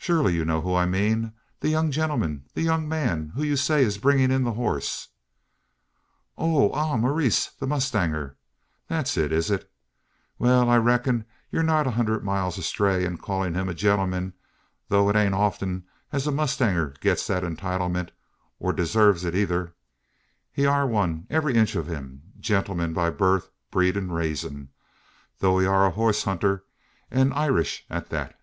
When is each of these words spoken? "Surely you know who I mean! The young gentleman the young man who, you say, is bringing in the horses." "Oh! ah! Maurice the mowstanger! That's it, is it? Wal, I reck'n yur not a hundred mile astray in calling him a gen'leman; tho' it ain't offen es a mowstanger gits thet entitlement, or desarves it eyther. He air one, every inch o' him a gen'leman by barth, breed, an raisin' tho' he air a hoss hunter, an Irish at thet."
"Surely 0.00 0.32
you 0.32 0.42
know 0.42 0.62
who 0.62 0.74
I 0.74 0.86
mean! 0.86 1.34
The 1.60 1.68
young 1.68 1.90
gentleman 1.90 2.46
the 2.54 2.62
young 2.62 2.88
man 2.88 3.32
who, 3.34 3.42
you 3.42 3.56
say, 3.56 3.82
is 3.84 3.98
bringing 3.98 4.30
in 4.30 4.42
the 4.42 4.54
horses." 4.54 5.08
"Oh! 6.38 6.70
ah! 6.72 6.96
Maurice 6.96 7.48
the 7.50 7.66
mowstanger! 7.66 8.34
That's 8.86 9.18
it, 9.18 9.32
is 9.32 9.50
it? 9.50 9.70
Wal, 10.38 10.70
I 10.70 10.78
reck'n 10.78 11.26
yur 11.50 11.62
not 11.62 11.86
a 11.86 11.90
hundred 11.90 12.24
mile 12.24 12.48
astray 12.48 13.04
in 13.04 13.18
calling 13.18 13.52
him 13.52 13.68
a 13.68 13.74
gen'leman; 13.74 14.32
tho' 14.88 15.10
it 15.10 15.16
ain't 15.16 15.34
offen 15.34 15.84
es 16.10 16.26
a 16.26 16.32
mowstanger 16.32 16.98
gits 17.00 17.26
thet 17.26 17.42
entitlement, 17.42 18.08
or 18.58 18.72
desarves 18.72 19.26
it 19.26 19.34
eyther. 19.34 19.74
He 20.50 20.64
air 20.66 20.86
one, 20.86 21.26
every 21.28 21.54
inch 21.54 21.76
o' 21.76 21.82
him 21.82 22.32
a 22.34 22.40
gen'leman 22.40 22.94
by 22.94 23.10
barth, 23.10 23.50
breed, 23.70 23.94
an 23.98 24.10
raisin' 24.10 24.70
tho' 25.40 25.58
he 25.58 25.66
air 25.66 25.84
a 25.84 25.90
hoss 25.90 26.22
hunter, 26.22 26.64
an 27.10 27.30
Irish 27.34 27.84
at 27.90 28.06
thet." 28.08 28.34